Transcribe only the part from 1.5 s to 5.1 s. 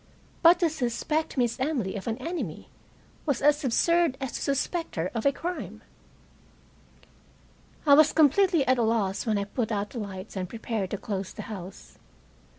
Emily of an enemy was as absurd as to suspect